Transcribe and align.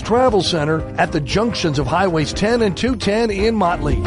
Travel 0.00 0.42
Center 0.42 0.82
at 0.98 1.12
the 1.12 1.20
junctions 1.20 1.78
of 1.78 1.86
Highways 1.86 2.32
10 2.32 2.62
and 2.62 2.76
210 2.76 3.30
in 3.30 3.54
Motley. 3.54 4.02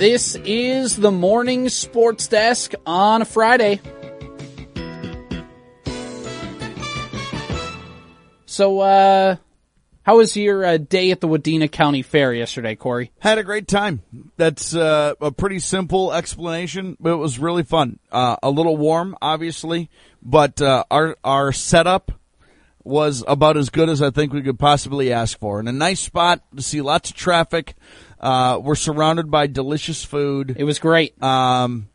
This 0.00 0.34
is 0.46 0.96
the 0.96 1.10
morning 1.10 1.68
sports 1.68 2.26
desk 2.26 2.72
on 2.86 3.20
a 3.20 3.24
Friday. 3.26 3.82
So, 8.46 8.80
uh, 8.80 9.36
how 10.02 10.16
was 10.16 10.36
your 10.36 10.64
uh, 10.64 10.76
day 10.78 11.10
at 11.10 11.20
the 11.20 11.28
Wadena 11.28 11.70
County 11.70 12.02
Fair 12.02 12.32
yesterday, 12.32 12.74
Corey? 12.74 13.12
Had 13.18 13.38
a 13.38 13.44
great 13.44 13.68
time. 13.68 14.02
That's 14.36 14.74
uh, 14.74 15.14
a 15.20 15.30
pretty 15.30 15.58
simple 15.58 16.12
explanation, 16.12 16.96
but 16.98 17.12
it 17.12 17.16
was 17.16 17.38
really 17.38 17.64
fun. 17.64 17.98
Uh, 18.10 18.36
a 18.42 18.50
little 18.50 18.76
warm, 18.76 19.16
obviously, 19.20 19.90
but 20.22 20.62
uh, 20.62 20.84
our 20.90 21.16
our 21.22 21.52
setup 21.52 22.12
was 22.82 23.22
about 23.28 23.58
as 23.58 23.68
good 23.68 23.90
as 23.90 24.00
I 24.00 24.10
think 24.10 24.32
we 24.32 24.40
could 24.40 24.58
possibly 24.58 25.12
ask 25.12 25.38
for. 25.38 25.60
In 25.60 25.68
a 25.68 25.72
nice 25.72 26.00
spot 26.00 26.42
to 26.56 26.62
see 26.62 26.80
lots 26.80 27.10
of 27.10 27.16
traffic. 27.16 27.74
Uh, 28.18 28.58
we're 28.62 28.74
surrounded 28.74 29.30
by 29.30 29.46
delicious 29.46 30.04
food. 30.04 30.54
It 30.58 30.64
was 30.64 30.78
great. 30.78 31.22
Um, 31.22 31.89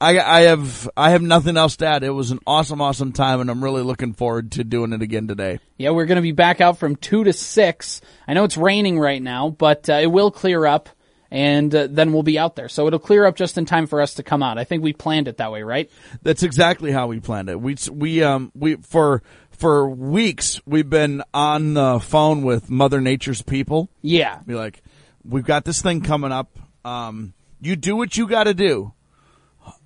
I, 0.00 0.18
I 0.18 0.40
have 0.42 0.88
I 0.96 1.10
have 1.10 1.22
nothing 1.22 1.56
else 1.56 1.76
to 1.76 1.86
add. 1.86 2.02
It 2.04 2.10
was 2.10 2.30
an 2.30 2.40
awesome, 2.46 2.80
awesome 2.80 3.12
time, 3.12 3.40
and 3.40 3.50
I'm 3.50 3.62
really 3.62 3.82
looking 3.82 4.12
forward 4.12 4.52
to 4.52 4.64
doing 4.64 4.92
it 4.92 5.02
again 5.02 5.28
today. 5.28 5.60
Yeah, 5.78 5.90
we're 5.90 6.06
going 6.06 6.16
to 6.16 6.22
be 6.22 6.32
back 6.32 6.60
out 6.60 6.78
from 6.78 6.96
two 6.96 7.24
to 7.24 7.32
six. 7.32 8.00
I 8.26 8.34
know 8.34 8.44
it's 8.44 8.56
raining 8.56 8.98
right 8.98 9.22
now, 9.22 9.50
but 9.50 9.88
uh, 9.88 9.94
it 9.94 10.06
will 10.06 10.30
clear 10.30 10.66
up, 10.66 10.88
and 11.30 11.74
uh, 11.74 11.88
then 11.90 12.12
we'll 12.12 12.22
be 12.22 12.38
out 12.38 12.56
there. 12.56 12.68
So 12.68 12.86
it'll 12.86 12.98
clear 12.98 13.24
up 13.24 13.36
just 13.36 13.56
in 13.56 13.66
time 13.66 13.86
for 13.86 14.00
us 14.00 14.14
to 14.14 14.22
come 14.22 14.42
out. 14.42 14.58
I 14.58 14.64
think 14.64 14.82
we 14.82 14.92
planned 14.92 15.28
it 15.28 15.38
that 15.38 15.52
way, 15.52 15.62
right? 15.62 15.90
That's 16.22 16.42
exactly 16.42 16.90
how 16.90 17.06
we 17.06 17.20
planned 17.20 17.48
it. 17.48 17.60
We 17.60 17.76
we 17.90 18.22
um 18.22 18.52
we 18.54 18.76
for 18.76 19.22
for 19.50 19.88
weeks 19.88 20.60
we've 20.66 20.90
been 20.90 21.22
on 21.32 21.74
the 21.74 22.00
phone 22.00 22.42
with 22.42 22.68
Mother 22.68 23.00
Nature's 23.00 23.42
people. 23.42 23.88
Yeah. 24.02 24.40
Be 24.46 24.54
like, 24.54 24.82
we've 25.24 25.44
got 25.44 25.64
this 25.64 25.80
thing 25.80 26.00
coming 26.02 26.32
up. 26.32 26.58
Um, 26.84 27.32
you 27.60 27.76
do 27.76 27.96
what 27.96 28.16
you 28.16 28.26
got 28.26 28.44
to 28.44 28.54
do. 28.54 28.92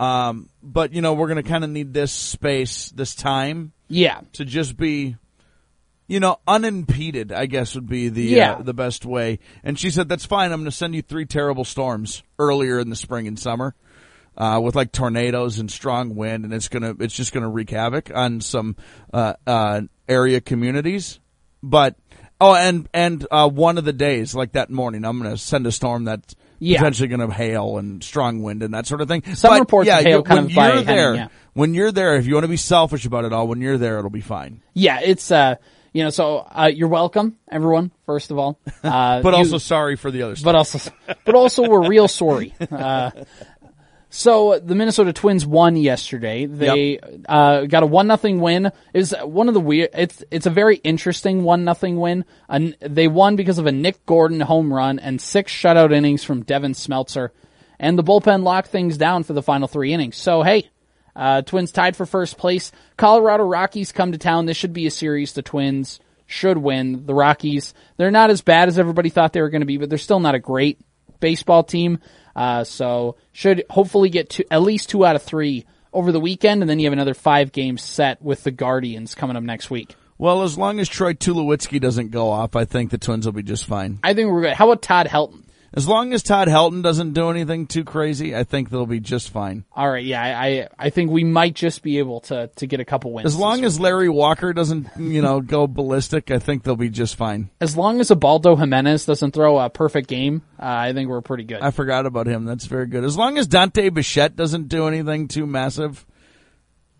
Um, 0.00 0.48
but 0.62 0.92
you 0.92 1.00
know, 1.02 1.14
we're 1.14 1.28
going 1.28 1.42
to 1.42 1.48
kind 1.48 1.64
of 1.64 1.70
need 1.70 1.92
this 1.92 2.12
space, 2.12 2.90
this 2.90 3.14
time 3.14 3.72
Yeah. 3.88 4.20
to 4.34 4.44
just 4.44 4.76
be, 4.76 5.16
you 6.06 6.20
know, 6.20 6.38
unimpeded, 6.46 7.32
I 7.32 7.46
guess 7.46 7.74
would 7.74 7.88
be 7.88 8.08
the, 8.08 8.22
Yeah. 8.22 8.52
uh, 8.54 8.62
the 8.62 8.74
best 8.74 9.04
way. 9.04 9.38
And 9.62 9.78
she 9.78 9.90
said, 9.90 10.08
that's 10.08 10.24
fine. 10.26 10.52
I'm 10.52 10.60
going 10.60 10.70
to 10.70 10.76
send 10.76 10.94
you 10.94 11.02
three 11.02 11.26
terrible 11.26 11.64
storms 11.64 12.22
earlier 12.38 12.78
in 12.80 12.90
the 12.90 12.96
spring 12.96 13.26
and 13.26 13.38
summer. 13.38 13.74
Uh, 14.36 14.60
with 14.60 14.76
like 14.76 14.92
tornadoes 14.92 15.58
and 15.58 15.68
strong 15.68 16.14
wind, 16.14 16.44
and 16.44 16.54
it's 16.54 16.68
gonna, 16.68 16.94
it's 17.00 17.12
just 17.14 17.32
gonna 17.32 17.48
wreak 17.48 17.70
havoc 17.70 18.08
on 18.14 18.40
some, 18.40 18.76
uh, 19.12 19.32
uh, 19.48 19.80
area 20.08 20.40
communities. 20.40 21.18
But, 21.60 21.96
oh, 22.40 22.54
and, 22.54 22.88
and, 22.94 23.26
uh, 23.32 23.48
one 23.48 23.78
of 23.78 23.84
the 23.84 23.92
days, 23.92 24.36
like 24.36 24.52
that 24.52 24.70
morning, 24.70 25.04
I'm 25.04 25.20
gonna 25.20 25.36
send 25.36 25.66
a 25.66 25.72
storm 25.72 26.04
that's 26.04 26.36
Yeah. 26.59 26.78
potentially 26.78 27.09
gonna 27.09 27.33
hail 27.33 27.78
and 27.78 28.03
strong 28.03 28.42
wind 28.42 28.62
and 28.62 28.75
that 28.75 28.87
sort 28.87 29.01
of 29.01 29.09
thing. 29.09 29.23
Some 29.34 29.53
But, 29.53 29.61
reports 29.61 29.87
yeah, 29.87 30.01
hail 30.01 30.23
when 30.23 30.48
you're 30.48 30.83
there, 30.83 31.14
yeah. 31.14 31.28
when 31.55 31.75
you're 31.75 31.92
there, 31.92 32.17
if 32.17 32.27
you 32.27 32.34
want 32.34 32.45
to 32.45 32.48
be 32.48 32.56
selfish 32.56 33.05
about 33.05 33.25
it 33.25 33.33
all, 33.33 33.47
when 33.47 33.61
you're 33.61 33.78
there, 33.78 33.98
it'll 33.98 34.11
be 34.11 34.20
fine. 34.20 34.61
Yeah, 34.75 35.01
it's, 35.03 35.31
uh, 35.31 35.56
you 35.92 36.05
know, 36.05 36.11
so, 36.11 36.39
uh, 36.39 36.70
you're 36.73 36.89
welcome, 36.89 37.36
everyone, 37.51 37.91
first 38.06 38.31
of 38.31 38.39
all. 38.39 38.59
Uh, 38.84 39.23
But 39.23 39.31
you- 39.33 39.39
also 39.39 39.59
sorry 39.59 39.97
for 39.97 40.11
the 40.11 40.23
other 40.23 40.36
stuff. 40.36 40.45
but 40.45 40.55
also, 40.55 40.91
but 41.25 41.34
also 41.34 41.69
we're 41.69 41.86
real 41.89 42.09
sorry. 42.09 42.55
Uh, 42.70 43.11
so 44.11 44.59
the 44.59 44.75
Minnesota 44.75 45.12
Twins 45.12 45.45
won 45.45 45.77
yesterday. 45.77 46.47
They 46.47 46.98
uh, 47.28 47.67
got 47.67 47.83
a 47.83 47.87
one 47.87 48.06
nothing 48.06 48.41
win. 48.41 48.73
Is 48.95 49.14
one 49.23 49.48
of 49.48 49.55
the 49.55 49.61
weird. 49.61 49.91
It's 49.92 50.25
it's 50.31 50.47
a 50.47 50.51
very 50.51 50.77
interesting 50.77 51.45
one 51.45 51.64
nothing 51.64 51.98
win. 51.98 52.24
And 52.48 52.77
they 52.80 53.07
won 53.08 53.36
because 53.36 53.58
of 53.58 53.67
a 53.67 53.73
Nick 53.73 54.07
Gordon 54.07 54.41
home 54.41 54.73
run 54.73 54.98
and 54.98 55.20
six 55.20 55.52
shutout 55.52 55.92
innings 55.92 56.24
from 56.24 56.42
Devin 56.42 56.73
Smeltzer, 56.73 57.30
and 57.79 57.98
the 57.98 58.05
bullpen 58.05 58.45
locked 58.45 58.68
things 58.68 58.97
down 58.97 59.24
for 59.24 59.35
the 59.35 59.42
final 59.42 59.68
three 59.68 59.92
innings. 59.92 60.17
So 60.17 60.42
hey. 60.42 60.70
Uh, 61.17 61.42
Twins 61.42 61.73
tied 61.73 61.97
for 61.97 62.07
first 62.07 62.39
place. 62.39 62.70
Colorado 62.97 63.42
Rockies 63.42 63.91
come 63.91 64.13
to 64.13 64.18
town. 64.18 64.47
This 64.47 64.57
should 64.57 64.73
be 64.73 64.86
a 64.86 64.91
series 64.91 65.33
the 65.33 65.42
Twins 65.42 65.98
should 66.27 66.58
win. 66.58 67.07
The 67.07 67.14
Rockies, 67.14 67.74
they're 67.97 68.13
not 68.13 68.30
as 68.30 68.41
bad 68.41 68.68
as 68.68 68.79
everybody 68.79 69.08
thought 69.08 69.33
they 69.33 69.41
were 69.41 69.51
going 69.51 69.63
to 69.63 69.67
be, 69.67 69.79
but 69.79 69.89
they're 69.89 69.98
still 69.98 70.20
not 70.20 70.36
a 70.36 70.39
great 70.39 70.79
baseball 71.20 71.62
team. 71.64 71.98
Uh, 72.36 72.64
so 72.64 73.17
should 73.33 73.64
hopefully 73.68 74.11
get 74.11 74.30
to 74.30 74.52
at 74.52 74.62
least 74.62 74.90
two 74.90 75.05
out 75.05 75.17
of 75.17 75.23
three 75.23 75.67
over 75.92 76.12
the 76.12 76.20
weekend, 76.20 76.62
and 76.62 76.68
then 76.70 76.79
you 76.79 76.86
have 76.86 76.92
another 76.92 77.14
five 77.14 77.51
games 77.51 77.83
set 77.83 78.23
with 78.23 78.45
the 78.45 78.51
Guardians 78.51 79.14
coming 79.14 79.36
up 79.36 79.42
next 79.42 79.70
week. 79.70 79.96
well, 80.18 80.42
as 80.42 80.56
long 80.58 80.79
as 80.80 80.89
Troy 80.89 81.14
Tulowitzki 81.14 81.80
doesn't 81.80 82.11
go 82.11 82.30
off, 82.30 82.55
I 82.56 82.64
think 82.64 82.90
the 82.90 82.98
Twins 82.98 83.27
will 83.27 83.33
be 83.33 83.42
just 83.42 83.64
fine. 83.67 83.98
I 84.02 84.14
think 84.14 84.30
we're 84.30 84.42
good. 84.42 84.52
How 84.52 84.70
about 84.70 84.83
Todd 84.83 85.06
Helton? 85.06 85.45
As 85.74 85.86
long 85.86 86.12
as 86.12 86.23
Todd 86.23 86.48
Helton 86.48 86.83
doesn't 86.83 87.12
do 87.12 87.29
anything 87.30 87.67
too 87.67 87.84
crazy, 87.84 88.34
I 88.34 88.45
think 88.45 88.70
they'll 88.70 88.86
be 88.86 89.01
just 89.01 89.30
fine. 89.30 89.64
All 89.74 89.90
right, 89.90 90.05
yeah, 90.05 90.23
I, 90.23 90.68
I 90.79 90.90
think 90.90 91.11
we 91.11 91.24
might 91.24 91.55
just 91.55 91.83
be 91.83 91.98
able 91.98 92.20
to 92.23 92.48
to 92.56 92.67
get 92.67 92.80
a 92.80 92.84
couple 92.84 93.12
wins. 93.12 93.27
As 93.27 93.36
long 93.36 93.64
as 93.64 93.79
Larry 93.79 94.08
Walker 94.08 94.52
doesn't, 94.52 94.89
you 94.98 95.20
know, 95.23 95.40
go 95.40 95.67
ballistic, 95.67 96.30
I 96.30 96.39
think 96.39 96.62
they'll 96.62 96.77
be 96.77 96.89
just 96.89 97.17
fine. 97.17 97.51
as 97.61 97.77
long 97.77 98.01
as 98.01 98.11
Ubaldo 98.11 98.56
Jimenez 98.56 99.05
doesn't 99.05 99.33
throw 99.33 99.58
a 99.58 99.68
perfect 99.68 100.08
game, 100.08 100.42
uh, 100.58 100.64
I 100.64 100.92
think 100.92 101.08
we're 101.11 101.20
pretty 101.20 101.45
good. 101.45 101.61
I 101.61 101.70
forgot 101.70 102.06
about 102.06 102.27
him. 102.27 102.45
That's 102.45 102.67
very 102.67 102.86
good. 102.86 103.05
As 103.05 103.17
long 103.17 103.36
as 103.39 103.46
Dante 103.46 103.90
Bichette 103.90 104.36
doesn't 104.36 104.68
do 104.68 104.86
anything 104.89 105.29
too 105.29 105.46
massive, 105.46 106.05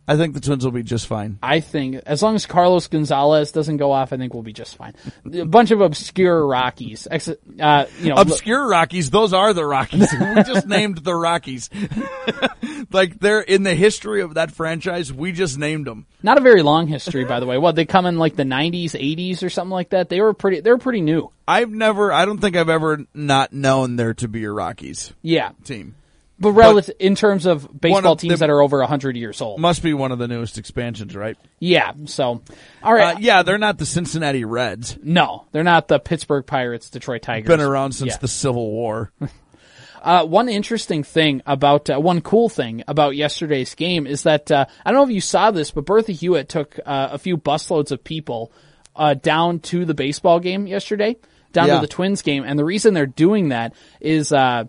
I 0.09 0.17
think 0.17 0.33
the 0.33 0.41
Twins 0.41 0.65
will 0.65 0.73
be 0.73 0.83
just 0.83 1.07
fine. 1.07 1.39
I 1.43 1.61
think 1.61 1.97
as 2.07 2.23
long 2.23 2.35
as 2.35 2.47
Carlos 2.47 2.89
Gonzalez 2.89 3.53
doesn't 3.53 3.77
go 3.77 3.93
off, 3.93 4.11
I 4.13 4.17
think 4.17 4.33
we'll 4.33 4.43
be 4.43 4.55
just 4.55 4.75
fine. 4.77 4.95
A 5.33 5.45
bunch 5.45 5.71
of 5.71 5.83
obscure 5.83 6.47
Rockies, 6.47 7.07
ex- 7.11 7.29
uh, 7.29 7.85
you 8.01 8.09
know, 8.09 8.15
Obscure 8.17 8.67
Rockies, 8.67 9.11
those 9.11 9.35
are 9.35 9.53
the 9.53 9.67
Rockies. 9.67 10.11
we 10.37 10.43
just 10.45 10.67
named 10.67 10.99
the 11.05 11.15
Rockies. 11.15 11.69
like 12.91 13.19
they're 13.21 13.41
in 13.43 13.63
the 13.65 13.75
history 13.75 14.23
of 14.23 14.35
that 14.35 14.51
franchise, 14.51 15.13
we 15.13 15.33
just 15.33 15.59
named 15.59 15.87
them. 15.87 16.07
not 16.23 16.39
a 16.39 16.41
very 16.41 16.63
long 16.63 16.87
history, 16.87 17.25
by 17.25 17.39
the 17.41 17.47
way. 17.47 17.59
What 17.59 17.75
they 17.77 17.85
come 17.85 18.07
in 18.07 18.17
like 18.17 18.35
the 18.37 18.45
'90s, 18.45 18.93
'80s, 18.93 19.43
or 19.43 19.51
something 19.51 19.73
like 19.73 19.91
that. 19.91 20.09
They 20.09 20.21
were 20.21 20.33
pretty. 20.33 20.61
They 20.61 20.71
were 20.71 20.79
pretty 20.79 21.03
new. 21.03 21.31
I've 21.47 21.71
never, 21.71 22.13
I 22.13 22.25
don't 22.25 22.39
think 22.39 22.57
I've 22.57 22.69
ever 22.69 23.05
not 23.15 23.53
known 23.53 23.97
there 23.97 24.15
to 24.15 24.29
be 24.29 24.45
a 24.45 24.51
Rockies 24.51 25.13
Yeah, 25.23 25.51
team. 25.65 25.95
But 26.41 26.53
relative 26.53 26.95
in 26.99 27.15
terms 27.15 27.47
of 27.47 27.69
baseball 27.81 28.13
of 28.13 28.19
teams 28.21 28.39
that 28.41 28.51
are 28.51 28.61
over 28.63 28.83
hundred 28.85 29.17
years 29.17 29.41
old. 29.41 29.61
Must 29.61 29.83
be 29.83 29.93
one 29.95 30.13
of 30.13 30.19
the 30.19 30.29
newest 30.29 30.59
expansions, 30.59 31.17
right? 31.17 31.37
Yeah. 31.59 31.93
So, 32.05 32.43
all 32.83 32.95
right. 32.95 33.17
Uh, 33.17 33.19
yeah, 33.21 33.43
they're 33.43 33.59
not 33.59 33.79
the 33.79 33.87
Cincinnati 33.87 34.45
Reds. 34.45 34.97
No, 35.03 35.47
they're 35.53 35.65
not 35.65 35.89
the 35.89 35.99
Pittsburgh 35.99 36.47
Pirates, 36.47 36.91
Detroit 36.91 37.23
Tigers. 37.23 37.49
Been 37.49 37.61
around 37.61 37.93
since 37.93 38.13
Yeah. 38.13 38.19
the 38.19 38.29
Civil 38.29 38.71
War. 38.71 39.13
Uh, 40.01 40.25
one 40.25 40.49
interesting 40.49 41.03
thing 41.03 41.43
about 41.45 41.91
uh, 41.91 41.99
one 42.01 42.21
cool 42.21 42.49
thing 42.49 42.85
about 42.87 43.17
yesterday's 43.17 43.75
game 43.75 44.07
is 44.07 44.23
that 44.23 44.49
uh, 44.49 44.65
I 44.87 44.93
don't 44.93 45.01
know 45.01 45.05
if 45.09 45.13
you 45.15 45.21
saw 45.21 45.51
this, 45.51 45.73
but 45.73 45.87
Bertha 45.87 46.13
Hewitt 46.13 46.49
took 46.49 46.79
uh, 46.87 47.09
a 47.13 47.19
few 47.19 47.37
busloads 47.37 47.91
of 47.91 48.05
people 48.05 48.53
uh, 48.95 49.15
down 49.15 49.59
to 49.59 49.85
the 49.85 49.95
baseball 49.95 50.39
game 50.39 50.69
yesterday, 50.69 51.17
down 51.53 51.67
Yeah. 51.67 51.75
to 51.77 51.81
the 51.81 51.89
Twins 51.89 52.23
game, 52.23 52.45
and 52.47 52.57
the 52.57 52.65
reason 52.65 52.95
they're 52.95 53.07
doing 53.07 53.49
that 53.49 53.75
is 54.01 54.33
uh, 54.33 54.65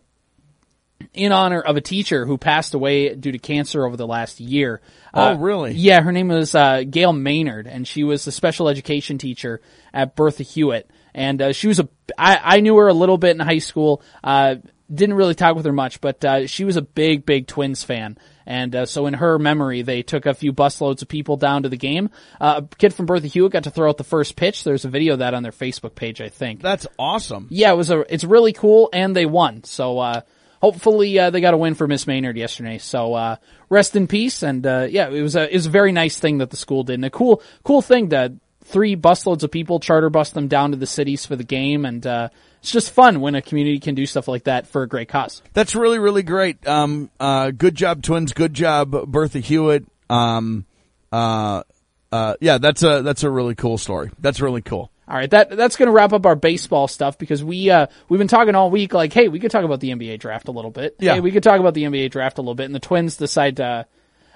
in 1.14 1.32
honor 1.32 1.62
of 1.62 1.78
a 1.78 1.82
teacher 1.82 2.26
who 2.26 2.38
passed 2.38 2.74
away 2.74 3.14
due 3.16 3.32
to 3.32 3.40
cancer 3.40 3.86
over 3.86 3.96
the 3.98 4.08
last 4.08 4.40
year. 4.40 4.82
Oh, 5.14 5.30
Uh, 5.32 5.36
really? 5.36 5.74
Yeah, 5.74 6.02
her 6.02 6.12
name 6.12 6.28
was 6.28 6.54
uh, 6.56 6.84
Gail 6.90 7.14
Maynard, 7.14 7.68
and 7.68 7.88
she 7.88 8.04
was 8.04 8.26
a 8.28 8.32
special 8.32 8.68
education 8.70 9.18
teacher 9.18 9.62
at 9.94 10.16
Bertha 10.16 10.44
Hewitt. 10.44 10.90
And 11.14 11.42
uh, 11.42 11.54
she 11.54 11.68
was 11.68 11.80
a, 11.80 11.90
I, 12.18 12.40
I 12.44 12.60
knew 12.60 12.76
her 12.78 12.88
a 12.88 12.94
little 12.94 13.18
bit 13.18 13.32
in 13.32 13.40
high 13.40 13.58
school. 13.60 14.02
Uh, 14.24 14.56
didn't 14.94 15.16
really 15.16 15.36
talk 15.36 15.56
with 15.56 15.66
her 15.66 15.72
much, 15.74 16.02
but 16.02 16.24
uh, 16.26 16.48
she 16.48 16.64
was 16.66 16.76
a 16.76 16.82
big, 16.82 17.26
big 17.26 17.48
Twins 17.48 17.84
fan. 17.84 18.18
And 18.46 18.76
uh, 18.76 18.86
so 18.88 19.06
in 19.06 19.14
her 19.14 19.38
memory, 19.38 19.84
they 19.84 20.02
took 20.02 20.26
a 20.26 20.34
few 20.34 20.52
busloads 20.54 21.04
of 21.04 21.08
people 21.08 21.38
down 21.38 21.64
to 21.64 21.70
the 21.70 21.78
game. 21.78 22.10
Uh, 22.42 22.62
a 22.64 22.76
kid 22.78 22.94
from 22.96 23.06
Bertha 23.06 23.28
Hewitt 23.28 23.52
got 23.52 23.64
to 23.66 23.72
throw 23.72 23.90
out 23.90 23.98
the 23.98 24.04
first 24.04 24.36
pitch. 24.36 24.64
There's 24.64 24.86
a 24.86 24.90
video 24.90 25.14
of 25.14 25.20
that 25.20 25.36
on 25.36 25.44
their 25.44 25.52
Facebook 25.52 25.94
page, 25.94 26.22
I 26.22 26.30
think. 26.30 26.62
That's 26.62 26.88
awesome. 26.98 27.48
Yeah, 27.52 27.72
it 27.72 27.76
was 27.78 27.92
a, 27.92 28.00
it's 28.12 28.24
really 28.24 28.54
cool, 28.54 28.90
and 28.92 29.16
they 29.16 29.28
won. 29.28 29.64
So, 29.64 30.00
uh, 30.00 30.22
hopefully, 30.62 31.18
uh, 31.20 31.30
they 31.30 31.42
got 31.42 31.54
a 31.54 31.58
win 31.58 31.76
for 31.76 31.88
Miss 31.88 32.08
Maynard 32.08 32.38
yesterday. 32.38 32.78
So, 32.78 33.14
uh, 33.14 33.36
rest 33.70 33.96
in 33.96 34.08
peace. 34.08 34.44
And, 34.44 34.66
uh, 34.66 34.88
yeah, 34.90 35.10
it 35.10 35.22
was 35.22 35.36
a, 35.36 35.50
it 35.50 35.56
was 35.56 35.66
a 35.66 35.70
very 35.70 35.92
nice 35.92 36.20
thing 36.20 36.40
that 36.40 36.50
the 36.50 36.58
school 36.58 36.84
did. 36.84 36.96
And 36.96 37.06
a 37.06 37.10
cool, 37.10 37.42
cool 37.64 37.82
thing 37.82 38.10
that 38.10 38.32
three 38.64 38.96
busloads 38.96 39.44
of 39.44 39.52
people 39.52 39.80
charter 39.80 40.10
bus 40.10 40.30
them 40.32 40.48
down 40.48 40.72
to 40.72 40.78
the 40.78 40.88
cities 40.88 41.26
for 41.26 41.36
the 41.36 41.44
game. 41.44 41.86
And, 41.86 42.06
uh, 42.06 42.30
it's 42.62 42.72
just 42.72 42.92
fun 42.92 43.22
when 43.22 43.36
a 43.36 43.42
community 43.42 43.80
can 43.80 43.96
do 43.96 44.06
stuff 44.06 44.28
like 44.28 44.44
that 44.44 44.68
for 44.68 44.84
a 44.84 44.88
great 44.88 45.08
cause. 45.08 45.42
That's 45.54 45.76
really, 45.76 45.98
really 45.98 46.24
great. 46.24 46.68
Um, 46.68 47.10
uh, 47.20 47.52
good 47.52 47.74
job, 47.74 48.04
Twins. 48.04 48.34
Good 48.34 48.54
job, 48.54 48.92
Bertha 49.10 49.40
Hewitt. 49.40 49.86
Um, 50.10 50.66
uh, 51.12 51.64
uh, 52.12 52.36
yeah, 52.42 52.58
that's 52.58 52.84
a, 52.84 53.02
that's 53.02 53.24
a 53.24 53.30
really 53.30 53.56
cool 53.56 53.78
story. 53.78 54.12
That's 54.20 54.42
really 54.42 54.62
cool. 54.62 54.92
All 55.10 55.16
right, 55.16 55.30
that 55.32 55.50
that's 55.50 55.76
going 55.76 55.88
to 55.88 55.92
wrap 55.92 56.14
up 56.14 56.28
our 56.28 56.36
baseball 56.36 56.88
stuff 56.88 57.18
because 57.18 57.44
we 57.44 57.72
uh 57.72 57.88
we've 58.10 58.20
been 58.20 58.28
talking 58.28 58.54
all 58.54 58.70
week 58.70 58.94
like, 58.94 59.12
hey, 59.12 59.28
we 59.28 59.40
could 59.40 59.50
talk 59.50 59.64
about 59.64 59.80
the 59.80 59.90
NBA 59.90 60.20
draft 60.20 60.50
a 60.50 60.52
little 60.52 60.70
bit. 60.70 60.98
Yeah. 61.00 61.16
Hey, 61.16 61.20
we 61.20 61.32
could 61.32 61.42
talk 61.42 61.60
about 61.60 61.74
the 61.74 61.84
NBA 61.84 62.12
draft 62.12 62.38
a 62.38 62.42
little 62.42 62.54
bit, 62.54 62.66
and 62.66 62.76
the 62.76 62.80
Twins 62.80 63.18
decide 63.18 63.58
to. 63.58 63.88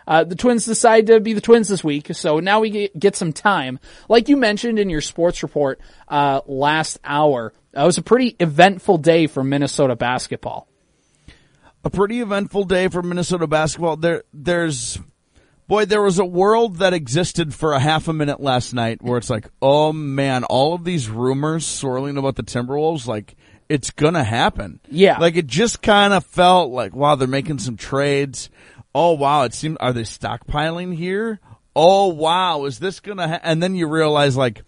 Uh, 0.06 0.26
the 0.26 0.36
Twins 0.36 0.66
decide 0.66 1.08
to 1.08 1.22
be 1.22 1.32
the 1.32 1.40
Twins 1.40 1.70
this 1.70 1.82
week, 1.82 2.14
so 2.14 2.42
now 2.42 2.60
we 2.60 2.70
get, 2.70 3.00
get 3.00 3.16
some 3.16 3.32
time. 3.32 3.80
Like 4.10 4.28
you 4.28 4.36
mentioned 4.36 4.78
in 4.78 4.90
your 4.90 5.00
sports 5.00 5.44
report 5.44 5.80
uh, 6.10 6.42
last 6.46 7.00
hour, 7.06 7.54
uh, 7.78 7.84
it 7.84 7.86
was 7.86 7.98
a 7.98 8.02
pretty 8.02 8.36
eventful 8.38 8.98
day 8.98 9.28
for 9.28 9.46
Minnesota 9.46 9.96
basketball. 9.96 10.68
a 11.86 11.90
pretty 11.90 12.20
eventful 12.20 12.66
day 12.66 12.90
for 12.90 13.02
Minnesota 13.02 13.48
basketball. 13.48 13.96
There, 13.96 14.24
there's, 14.34 15.00
boy, 15.68 15.86
there 15.86 16.02
was 16.02 16.20
a 16.20 16.26
world 16.26 16.78
that 16.78 16.94
existed 16.94 17.54
for 17.54 17.74
a 17.74 17.80
half 17.80 18.08
a 18.08 18.14
minute 18.14 18.40
last 18.40 18.74
night 18.74 19.02
where 19.02 19.18
it's 19.18 19.30
like, 19.30 19.50
oh 19.62 19.94
man, 19.94 20.44
all 20.46 20.74
of 20.74 20.84
these 20.84 21.10
rumors 21.10 21.66
swirling 21.66 22.18
about 22.18 22.36
the 22.36 22.44
Timberwolves, 22.44 23.08
like, 23.08 23.36
it's 23.70 23.92
gonna 23.92 24.24
happen. 24.24 24.80
Yeah. 24.90 25.18
Like, 25.18 25.36
it 25.36 25.48
just 25.48 25.82
kind 25.82 26.14
of 26.14 26.26
felt 26.26 26.72
like, 26.72 26.96
wow, 26.96 27.16
they're 27.16 27.28
making 27.28 27.60
some 27.60 27.78
trades. 27.78 28.50
Oh 28.96 29.14
wow, 29.14 29.44
it 29.44 29.54
seemed, 29.54 29.78
are 29.80 29.94
they 29.94 30.04
stockpiling 30.04 30.96
here? 30.96 31.40
Oh 31.76 32.08
wow, 32.08 32.66
is 32.66 32.80
this 32.80 33.00
gonna 33.00 33.28
ha-? 33.28 33.40
and 33.42 33.64
then 33.64 33.76
you 33.76 33.88
realize 33.88 34.38
like, 34.38 34.64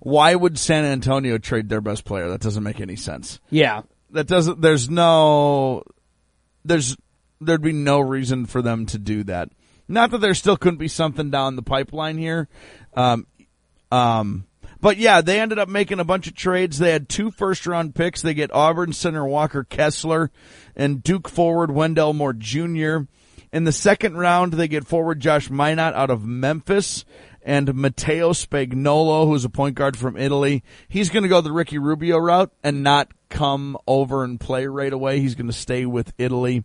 why 0.00 0.34
would 0.34 0.58
San 0.58 0.84
Antonio 0.84 1.38
trade 1.38 1.68
their 1.68 1.80
best 1.80 2.04
player? 2.04 2.28
That 2.28 2.40
doesn't 2.40 2.62
make 2.62 2.80
any 2.80 2.96
sense 2.96 3.40
Yeah, 3.50 3.82
that 4.10 4.26
doesn't 4.26 4.60
there's 4.60 4.90
no 4.90 5.84
there's 6.64 6.96
there'd 7.40 7.62
be 7.62 7.72
no 7.72 8.00
reason 8.00 8.44
for 8.44 8.60
them 8.60 8.84
to 8.86 8.98
do 8.98 9.24
that 9.24 9.50
not 9.90 10.10
that 10.10 10.20
there 10.20 10.34
still 10.34 10.56
couldn't 10.56 10.78
be 10.78 10.88
something 10.88 11.30
down 11.30 11.56
the 11.56 11.62
pipeline 11.62 12.16
here 12.16 12.48
um 12.94 13.26
um 13.90 14.46
but 14.80 14.96
yeah 14.96 15.20
they 15.20 15.40
ended 15.40 15.58
up 15.58 15.68
making 15.68 16.00
a 16.00 16.04
bunch 16.04 16.26
of 16.26 16.34
trades 16.34 16.78
they 16.78 16.92
had 16.92 17.08
two 17.08 17.30
first 17.30 17.66
round 17.66 17.94
picks 17.94 18.22
they 18.22 18.34
get 18.34 18.52
auburn 18.52 18.92
center 18.92 19.26
walker 19.26 19.64
kessler 19.64 20.30
and 20.76 21.02
duke 21.02 21.28
forward 21.28 21.70
wendell 21.70 22.12
moore 22.12 22.32
jr 22.32 22.98
in 23.52 23.64
the 23.64 23.72
second 23.72 24.16
round 24.16 24.54
they 24.54 24.68
get 24.68 24.86
forward 24.86 25.20
josh 25.20 25.48
minott 25.48 25.94
out 25.94 26.10
of 26.10 26.24
memphis 26.24 27.04
and 27.42 27.74
Matteo 27.74 28.32
Spagnolo, 28.32 29.26
who's 29.26 29.44
a 29.44 29.48
point 29.48 29.74
guard 29.74 29.96
from 29.96 30.16
Italy. 30.16 30.62
He's 30.88 31.08
going 31.08 31.22
to 31.22 31.28
go 31.28 31.40
the 31.40 31.52
Ricky 31.52 31.78
Rubio 31.78 32.18
route 32.18 32.52
and 32.62 32.82
not 32.82 33.10
come 33.28 33.78
over 33.86 34.24
and 34.24 34.38
play 34.38 34.66
right 34.66 34.92
away. 34.92 35.20
He's 35.20 35.34
going 35.34 35.46
to 35.46 35.52
stay 35.52 35.86
with 35.86 36.12
Italy. 36.18 36.64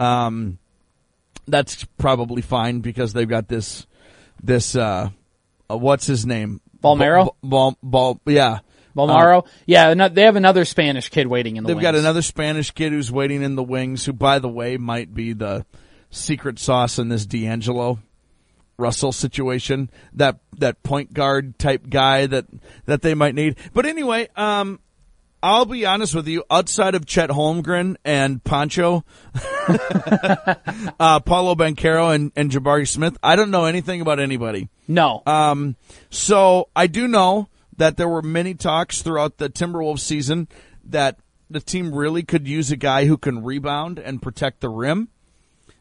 Um, 0.00 0.58
that's 1.46 1.84
probably 1.98 2.42
fine 2.42 2.80
because 2.80 3.12
they've 3.12 3.28
got 3.28 3.48
this, 3.48 3.86
this, 4.42 4.76
uh, 4.76 5.10
uh 5.70 5.76
what's 5.76 6.06
his 6.06 6.26
name? 6.26 6.60
Balmero? 6.82 7.34
Bal, 7.42 7.76
Bal, 7.82 8.20
Bal- 8.24 8.32
yeah. 8.32 8.58
Balmaro. 8.96 9.46
yeah, 9.66 9.94
no, 9.94 10.08
they 10.08 10.22
have 10.22 10.36
another 10.36 10.64
Spanish 10.64 11.08
kid 11.08 11.26
waiting 11.26 11.56
in 11.56 11.64
the 11.64 11.72
They've 11.72 11.82
got 11.82 11.94
another 11.94 12.22
Spanish 12.22 12.70
kid 12.72 12.92
who's 12.92 13.10
waiting 13.10 13.42
in 13.42 13.56
the 13.56 13.62
wings, 13.62 14.04
who, 14.04 14.12
by 14.12 14.38
the 14.38 14.48
way, 14.48 14.76
might 14.76 15.14
be 15.14 15.32
the 15.32 15.64
secret 16.10 16.58
sauce 16.58 16.98
in 16.98 17.08
this 17.08 17.24
D'Angelo 17.24 18.00
Russell 18.76 19.12
situation. 19.12 19.90
That 20.12 20.40
that 20.58 20.82
point 20.82 21.14
guard 21.14 21.58
type 21.58 21.88
guy 21.88 22.26
that 22.26 22.46
that 22.84 23.02
they 23.02 23.14
might 23.14 23.34
need. 23.34 23.56
But 23.72 23.86
anyway, 23.86 24.28
um, 24.36 24.80
I'll 25.42 25.64
be 25.64 25.84
honest 25.84 26.14
with 26.14 26.28
you. 26.28 26.44
Outside 26.50 26.94
of 26.94 27.04
Chet 27.04 27.30
Holmgren 27.30 27.96
and 28.04 28.42
Pancho, 28.44 29.04
uh, 29.34 31.20
Paolo 31.20 31.54
Banchero 31.54 32.14
and, 32.14 32.30
and 32.36 32.50
Jabari 32.50 32.86
Smith, 32.86 33.16
I 33.22 33.34
don't 33.34 33.50
know 33.50 33.64
anything 33.64 34.00
about 34.00 34.20
anybody. 34.20 34.68
No, 34.86 35.22
Um, 35.26 35.76
so 36.10 36.68
I 36.76 36.86
do 36.86 37.08
know 37.08 37.48
that 37.76 37.96
there 37.96 38.08
were 38.08 38.22
many 38.22 38.54
talks 38.54 39.02
throughout 39.02 39.38
the 39.38 39.48
Timberwolves 39.48 40.00
season 40.00 40.48
that 40.84 41.18
the 41.50 41.60
team 41.60 41.94
really 41.94 42.22
could 42.22 42.46
use 42.46 42.70
a 42.70 42.76
guy 42.76 43.06
who 43.06 43.16
can 43.18 43.42
rebound 43.42 43.98
and 43.98 44.22
protect 44.22 44.60
the 44.60 44.68
rim. 44.68 45.08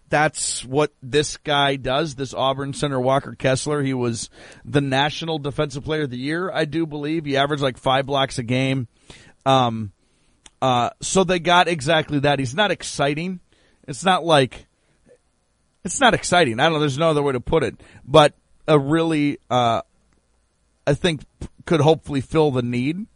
That's 0.09 0.65
what 0.65 0.93
this 1.01 1.37
guy 1.37 1.77
does. 1.77 2.15
This 2.15 2.33
Auburn 2.33 2.73
center 2.73 2.99
Walker 2.99 3.33
Kessler. 3.33 3.81
He 3.81 3.93
was 3.93 4.29
the 4.65 4.81
National 4.81 5.39
Defensive 5.39 5.85
Player 5.85 6.03
of 6.03 6.09
the 6.09 6.17
Year, 6.17 6.51
I 6.53 6.65
do 6.65 6.85
believe. 6.85 7.25
He 7.25 7.37
averaged 7.37 7.63
like 7.63 7.77
five 7.77 8.05
blocks 8.05 8.37
a 8.37 8.43
game. 8.43 8.89
Um, 9.45 9.91
uh, 10.61 10.91
so 11.01 11.23
they 11.23 11.39
got 11.39 11.67
exactly 11.67 12.19
that. 12.19 12.39
He's 12.39 12.55
not 12.55 12.71
exciting. 12.71 13.39
It's 13.87 14.05
not 14.05 14.23
like 14.23 14.67
it's 15.83 15.99
not 15.99 16.13
exciting. 16.13 16.59
I 16.59 16.65
don't 16.65 16.73
know. 16.73 16.79
There's 16.79 16.97
no 16.97 17.09
other 17.09 17.23
way 17.23 17.33
to 17.33 17.39
put 17.39 17.63
it. 17.63 17.81
But 18.05 18.33
a 18.67 18.77
really, 18.77 19.39
uh, 19.49 19.81
I 20.85 20.93
think 20.93 21.21
could 21.65 21.81
hopefully 21.81 22.21
fill 22.21 22.51
the 22.51 22.61
need 22.61 23.07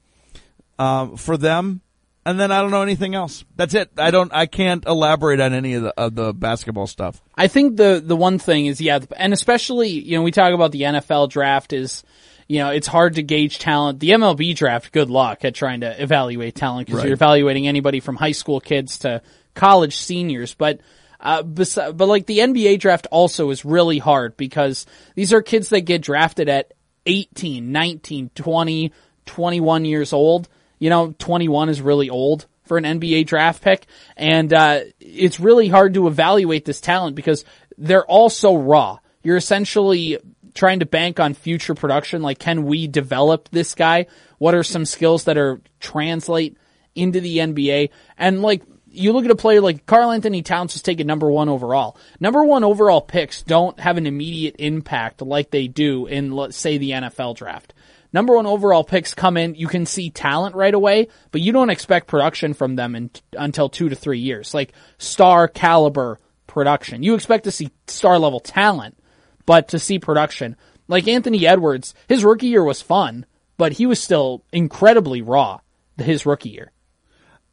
um, 0.79 1.17
for 1.17 1.37
them. 1.37 1.81
And 2.27 2.39
then 2.39 2.51
I 2.51 2.59
don't 2.61 2.71
know 2.71 2.81
anything 2.81 3.13
else. 3.13 3.45
That's 3.55 3.75
it. 3.75 3.91
I 3.99 4.09
don't. 4.09 4.33
I 4.33 4.47
can't 4.47 4.83
elaborate 4.87 5.39
on 5.39 5.53
any 5.53 5.75
of 5.75 5.83
the 5.83 5.93
of 5.95 6.15
the 6.15 6.33
basketball 6.33 6.87
stuff. 6.87 7.21
I 7.35 7.47
think 7.47 7.77
the 7.77 8.01
the 8.03 8.15
one 8.15 8.39
thing 8.39 8.65
is 8.65 8.81
yeah, 8.81 8.97
and 9.15 9.31
especially 9.31 9.89
you 9.89 10.17
know 10.17 10.23
we 10.23 10.31
talk 10.31 10.51
about 10.51 10.71
the 10.71 10.81
NFL 10.81 11.29
draft 11.29 11.71
is 11.71 12.03
you 12.47 12.59
know 12.59 12.69
it's 12.69 12.87
hard 12.87 13.15
to 13.15 13.23
gauge 13.23 13.59
talent. 13.59 13.99
The 13.99 14.11
MLB 14.11 14.55
draft, 14.55 14.91
good 14.91 15.09
luck 15.09 15.43
at 15.45 15.55
trying 15.55 15.81
to 15.81 16.01
evaluate 16.01 16.55
talent 16.55 16.87
because 16.87 16.99
Right. 16.99 17.07
you're 17.07 17.13
evaluating 17.15 17.67
anybody 17.67 17.99
from 17.99 18.15
high 18.15 18.31
school 18.33 18.59
kids 18.59 18.99
to 18.99 19.21
college 19.53 19.95
seniors. 19.97 20.53
But 20.53 20.79
uh, 21.19 21.41
bes- 21.43 21.75
but 21.93 22.07
like 22.07 22.25
the 22.27 22.39
NBA 22.39 22.79
draft 22.79 23.07
also 23.11 23.49
is 23.49 23.65
really 23.65 23.97
hard 23.97 24.37
because 24.37 24.85
these 25.15 25.33
are 25.33 25.41
kids 25.41 25.69
that 25.69 25.81
get 25.81 26.01
drafted 26.01 26.49
at 26.49 26.73
18, 27.07 27.71
19, 27.71 28.29
20, 28.35 28.91
21 29.25 29.85
years 29.85 30.13
old. 30.13 30.47
You 30.79 30.89
know, 30.89 31.15
21 31.17 31.69
is 31.69 31.81
really 31.81 32.09
old 32.09 32.45
for 32.65 32.77
an 32.77 32.83
NBA 32.83 33.25
draft 33.27 33.61
pick. 33.63 33.85
And, 34.17 34.53
uh, 34.53 34.81
it's 34.99 35.39
really 35.39 35.67
hard 35.69 35.93
to 35.93 36.07
evaluate 36.07 36.65
this 36.65 36.81
talent 36.81 37.15
because 37.15 37.45
they're 37.77 38.05
all 38.05 38.29
so 38.29 38.55
raw. 38.57 38.97
You're 39.23 39.37
essentially 39.37 40.17
trying 40.55 40.79
to 40.79 40.85
bank 40.85 41.19
on 41.19 41.35
future 41.35 41.75
production. 41.75 42.23
Like, 42.23 42.39
can 42.39 42.65
we 42.65 42.87
develop 42.87 43.49
this 43.51 43.75
guy? 43.75 44.07
What 44.39 44.55
are 44.55 44.63
some 44.63 44.85
skills 44.85 45.25
that 45.25 45.37
are 45.37 45.61
translate 45.79 46.57
into 46.95 47.19
the 47.19 47.37
NBA? 47.37 47.89
And 48.17 48.41
like, 48.41 48.63
you 48.87 49.11
look 49.11 49.25
at 49.25 49.31
a 49.31 49.35
player 49.35 49.61
like 49.61 49.85
Karl 49.85 50.11
Anthony 50.11 50.41
Towns 50.41 50.73
was 50.73 50.81
taken 50.81 51.05
number 51.05 51.29
one 51.29 51.49
overall. 51.49 51.97
Number 52.19 52.43
one 52.43 52.63
overall 52.63 53.01
picks 53.01 53.43
don't 53.43 53.77
have 53.79 53.97
an 53.97 54.07
immediate 54.07 54.55
impact 54.57 55.21
like 55.21 55.51
they 55.51 55.67
do 55.67 56.07
in, 56.07 56.31
let's 56.31 56.57
say, 56.57 56.77
the 56.77 56.91
NFL 56.91 57.35
draft. 57.35 57.73
Number 58.13 58.33
one 58.33 58.45
overall 58.45 58.85
picks 58.85 59.13
come 59.13 59.35
in, 59.35 59.55
you 59.55 59.67
can 59.67 59.85
see 59.85 60.09
talent 60.09 60.55
right 60.55 60.73
away, 60.73 61.09
but 61.31 61.41
you 61.41 61.51
don't 61.51 61.69
expect 61.69 62.07
production 62.07 62.53
from 62.53 62.77
them 62.77 62.95
in, 62.95 63.11
until 63.37 63.67
two 63.67 63.89
to 63.89 63.95
three 63.95 64.19
years. 64.19 64.53
Like 64.53 64.71
star 64.97 65.49
caliber 65.49 66.19
production. 66.47 67.03
You 67.03 67.15
expect 67.15 67.43
to 67.43 67.51
see 67.51 67.71
star 67.87 68.17
level 68.17 68.39
talent, 68.39 68.97
but 69.45 69.67
to 69.69 69.79
see 69.79 69.99
production. 69.99 70.55
Like 70.87 71.07
Anthony 71.07 71.45
Edwards, 71.47 71.93
his 72.07 72.23
rookie 72.23 72.47
year 72.47 72.63
was 72.63 72.81
fun, 72.81 73.25
but 73.57 73.73
he 73.73 73.85
was 73.85 74.01
still 74.01 74.43
incredibly 74.51 75.21
raw 75.21 75.59
his 75.97 76.25
rookie 76.25 76.49
year. 76.49 76.71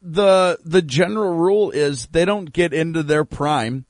the 0.01 0.59
the 0.65 0.81
general 0.81 1.33
rule 1.33 1.71
is 1.71 2.07
they 2.07 2.25
don't 2.25 2.51
get 2.51 2.73
into 2.73 3.01
their 3.03 3.23
prime, 3.23 3.85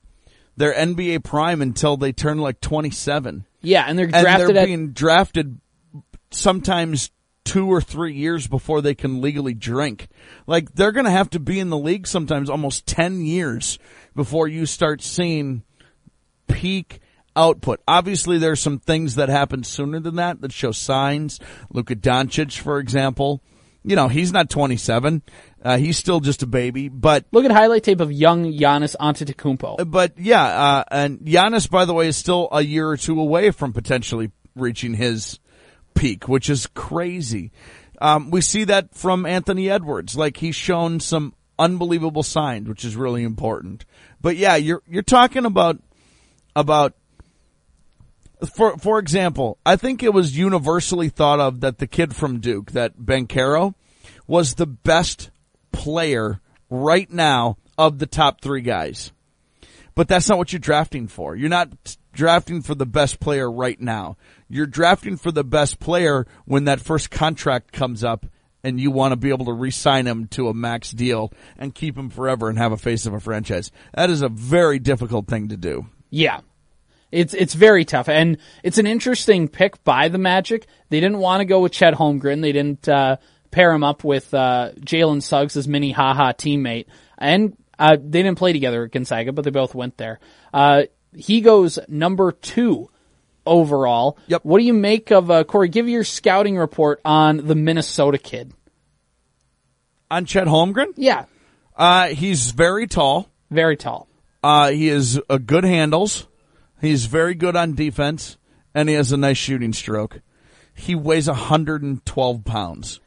their 0.56 0.72
NBA 0.72 1.24
prime 1.24 1.60
until 1.60 1.96
they 1.96 2.12
turn 2.12 2.38
like 2.38 2.60
27. 2.60 3.44
Yeah, 3.62 3.84
and 3.86 3.98
they're 3.98 4.04
And 4.04 4.22
drafted 4.22 4.56
they're 4.56 4.62
at 4.62 4.66
being 4.66 4.92
drafted 4.92 5.58
sometimes 6.30 7.10
two 7.44 7.70
or 7.70 7.80
three 7.80 8.14
years 8.14 8.46
before 8.46 8.80
they 8.80 8.94
can 8.94 9.20
legally 9.20 9.54
drink. 9.54 10.08
Like 10.46 10.74
they're 10.74 10.92
going 10.92 11.04
to 11.04 11.10
have 11.10 11.30
to 11.30 11.40
be 11.40 11.58
in 11.60 11.70
the 11.70 11.78
league 11.78 12.06
sometimes 12.06 12.48
almost 12.48 12.86
10 12.86 13.22
years 13.22 13.78
before 14.14 14.48
you 14.48 14.66
start 14.66 15.02
seeing 15.02 15.62
peak 16.46 17.00
output. 17.36 17.80
Obviously 17.86 18.38
there's 18.38 18.60
some 18.60 18.78
things 18.78 19.16
that 19.16 19.28
happen 19.28 19.64
sooner 19.64 20.00
than 20.00 20.16
that 20.16 20.40
that 20.40 20.52
show 20.52 20.72
signs. 20.72 21.40
Luka 21.70 21.96
Doncic, 21.96 22.58
for 22.58 22.78
example, 22.78 23.42
you 23.84 23.96
know, 23.96 24.08
he's 24.08 24.32
not 24.32 24.48
27. 24.48 25.22
Uh, 25.62 25.76
he's 25.76 25.96
still 25.98 26.20
just 26.20 26.42
a 26.42 26.46
baby, 26.46 26.88
but 26.88 27.24
Look 27.32 27.44
at 27.44 27.50
highlight 27.50 27.82
tape 27.82 28.00
of 28.00 28.10
young 28.12 28.44
Giannis 28.52 28.96
Antetokounmpo. 28.98 29.90
but 29.90 30.18
yeah, 30.18 30.44
uh, 30.44 30.84
and 30.90 31.20
Giannis, 31.20 31.68
by 31.68 31.84
the 31.84 31.94
way, 31.94 32.08
is 32.08 32.16
still 32.16 32.48
a 32.52 32.62
year 32.62 32.88
or 32.88 32.96
two 32.96 33.20
away 33.20 33.50
from 33.50 33.72
potentially 33.72 34.30
reaching 34.54 34.94
his 34.94 35.38
peak, 35.94 36.28
which 36.28 36.48
is 36.50 36.66
crazy. 36.68 37.52
Um, 38.00 38.30
we 38.30 38.40
see 38.40 38.64
that 38.64 38.94
from 38.94 39.24
Anthony 39.26 39.70
Edwards. 39.70 40.16
Like 40.16 40.38
he's 40.38 40.56
shown 40.56 41.00
some 41.00 41.34
unbelievable 41.58 42.22
signs, 42.22 42.68
which 42.68 42.84
is 42.84 42.96
really 42.96 43.22
important. 43.22 43.84
But 44.20 44.36
yeah, 44.36 44.56
you're 44.56 44.82
you're 44.88 45.02
talking 45.02 45.44
about 45.44 45.78
about 46.56 46.94
for 48.54 48.76
for 48.78 48.98
example, 48.98 49.58
I 49.64 49.76
think 49.76 50.02
it 50.02 50.12
was 50.12 50.36
universally 50.36 51.08
thought 51.08 51.40
of 51.40 51.60
that 51.60 51.78
the 51.78 51.86
kid 51.86 52.14
from 52.14 52.40
Duke, 52.40 52.72
that 52.72 52.98
Banchero, 52.98 53.74
was 54.26 54.54
the 54.54 54.66
best 54.66 55.30
player 55.72 56.40
right 56.70 57.10
now 57.10 57.56
of 57.76 57.98
the 57.98 58.06
top 58.06 58.40
three 58.40 58.62
guys. 58.62 59.12
But 59.94 60.08
that's 60.08 60.28
not 60.28 60.38
what 60.38 60.52
you're 60.52 60.60
drafting 60.60 61.06
for. 61.06 61.36
You're 61.36 61.48
not 61.48 61.96
drafting 62.12 62.62
for 62.62 62.74
the 62.74 62.86
best 62.86 63.20
player 63.20 63.50
right 63.50 63.80
now. 63.80 64.16
You're 64.48 64.66
drafting 64.66 65.16
for 65.16 65.30
the 65.30 65.44
best 65.44 65.78
player 65.78 66.26
when 66.44 66.64
that 66.64 66.80
first 66.80 67.10
contract 67.10 67.72
comes 67.72 68.02
up 68.02 68.26
and 68.64 68.80
you 68.80 68.90
want 68.90 69.12
to 69.12 69.16
be 69.16 69.28
able 69.28 69.44
to 69.44 69.52
re-sign 69.52 70.06
him 70.06 70.26
to 70.28 70.48
a 70.48 70.54
max 70.54 70.90
deal 70.90 71.32
and 71.58 71.74
keep 71.74 71.96
him 71.96 72.08
forever 72.10 72.48
and 72.48 72.58
have 72.58 72.72
a 72.72 72.76
face 72.76 73.06
of 73.06 73.12
a 73.12 73.20
franchise. 73.20 73.70
That 73.92 74.10
is 74.10 74.22
a 74.22 74.28
very 74.28 74.78
difficult 74.78 75.28
thing 75.28 75.48
to 75.48 75.56
do. 75.56 75.86
Yeah. 76.10 76.40
It's 77.14 77.32
it's 77.34 77.54
very 77.54 77.84
tough, 77.84 78.08
and 78.08 78.38
it's 78.62 78.78
an 78.78 78.86
interesting 78.86 79.48
pick 79.48 79.82
by 79.84 80.08
the 80.08 80.18
Magic. 80.18 80.66
They 80.88 81.00
didn't 81.00 81.18
want 81.18 81.40
to 81.40 81.44
go 81.44 81.60
with 81.60 81.72
Chet 81.72 81.94
Holmgren. 81.94 82.42
They 82.42 82.52
didn't 82.52 82.88
uh, 82.88 83.16
pair 83.50 83.72
him 83.72 83.84
up 83.84 84.02
with 84.04 84.34
uh, 84.34 84.72
Jalen 84.80 85.22
Suggs, 85.22 85.54
his 85.54 85.68
Minnehaha 85.68 86.32
teammate, 86.32 86.86
and 87.16 87.56
uh, 87.78 87.96
they 87.96 88.22
didn't 88.22 88.38
play 88.38 88.52
together 88.52 88.84
at 88.84 88.90
Gonzaga, 88.92 89.32
but 89.32 89.44
they 89.44 89.50
both 89.50 89.74
went 89.74 89.96
there. 89.96 90.18
Uh, 90.52 90.82
he 91.14 91.40
goes 91.40 91.78
number 91.88 92.32
two 92.32 92.90
overall. 93.46 94.18
Yep. 94.26 94.44
What 94.44 94.58
do 94.58 94.64
you 94.64 94.74
make 94.74 95.10
of 95.12 95.30
uh, 95.30 95.44
Corey? 95.44 95.68
Give 95.68 95.88
your 95.88 96.02
scouting 96.04 96.56
report 96.58 97.00
on 97.04 97.46
the 97.46 97.54
Minnesota 97.54 98.18
kid. 98.18 98.52
On 100.10 100.24
Chet 100.24 100.46
Holmgren, 100.46 100.92
Yeah, 100.96 101.24
uh, 101.76 102.08
he's 102.08 102.50
very 102.50 102.86
tall. 102.86 103.30
very 103.50 103.76
tall. 103.76 104.08
Uh, 104.42 104.70
he 104.70 104.88
is 104.88 105.20
a 105.30 105.38
good 105.38 105.64
handles. 105.64 106.26
He's 106.80 107.06
very 107.06 107.34
good 107.34 107.56
on 107.56 107.74
defense, 107.74 108.36
and 108.74 108.88
he 108.88 108.94
has 108.94 109.12
a 109.12 109.16
nice 109.16 109.38
shooting 109.38 109.72
stroke. 109.72 110.20
He 110.74 110.94
weighs 110.94 111.28
112 111.28 112.44
pounds. 112.44 113.00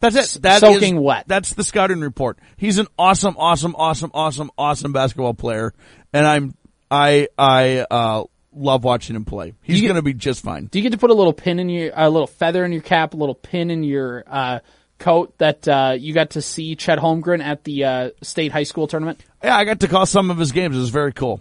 That's 0.00 0.36
it. 0.36 0.42
That 0.42 0.62
is- 0.62 0.74
soaking 0.74 1.00
wet. 1.00 1.24
That's 1.28 1.54
the 1.54 1.62
scouting 1.62 2.00
report. 2.00 2.38
He's 2.56 2.78
an 2.78 2.86
awesome, 2.98 3.36
awesome, 3.38 3.74
awesome, 3.76 4.10
awesome, 4.14 4.50
awesome 4.56 4.92
basketball 4.92 5.34
player, 5.34 5.74
and 6.12 6.26
I'm 6.26 6.54
I 6.90 7.28
I 7.38 7.86
uh, 7.90 8.24
love 8.52 8.82
watching 8.84 9.14
him 9.14 9.24
play. 9.24 9.54
He's 9.62 9.82
going 9.82 9.94
to 9.94 10.02
be 10.02 10.14
just 10.14 10.42
fine. 10.42 10.66
Do 10.66 10.78
you 10.78 10.82
get 10.82 10.92
to 10.92 10.98
put 10.98 11.10
a 11.10 11.14
little 11.14 11.32
pin 11.32 11.58
in 11.58 11.68
your, 11.68 11.92
a 11.94 12.08
little 12.08 12.26
feather 12.26 12.64
in 12.64 12.72
your 12.72 12.82
cap, 12.82 13.14
a 13.14 13.16
little 13.16 13.34
pin 13.34 13.70
in 13.70 13.82
your 13.82 14.24
uh, 14.26 14.58
coat 14.98 15.36
that 15.38 15.68
uh, 15.68 15.94
you 15.98 16.14
got 16.14 16.30
to 16.30 16.42
see 16.42 16.74
Chet 16.76 16.98
Holmgren 16.98 17.42
at 17.42 17.64
the 17.64 17.84
uh, 17.84 18.10
state 18.22 18.52
high 18.52 18.64
school 18.64 18.86
tournament? 18.86 19.20
Yeah, 19.44 19.56
I 19.56 19.64
got 19.64 19.80
to 19.80 19.88
call 19.88 20.06
some 20.06 20.30
of 20.30 20.38
his 20.38 20.52
games. 20.52 20.76
It 20.76 20.80
was 20.80 20.90
very 20.90 21.12
cool. 21.12 21.40